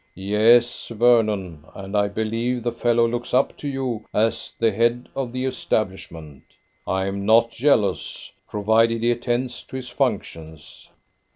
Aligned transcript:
Yes, 0.15 0.87
Vernon, 0.87 1.63
and 1.75 1.95
I 1.95 2.07
believe 2.07 2.63
the 2.63 2.71
fellow 2.71 3.07
looks 3.07 3.35
up 3.35 3.55
to 3.57 3.67
you 3.67 4.07
as 4.11 4.51
the 4.57 4.71
head 4.71 5.07
of 5.15 5.31
the 5.31 5.45
establishment. 5.45 6.55
I 6.87 7.05
am 7.05 7.23
not 7.23 7.51
jealous. 7.51 8.33
Provided 8.49 9.03
he 9.03 9.11
attends 9.11 9.61
to 9.65 9.75
his 9.75 9.89
functions! 9.89 10.89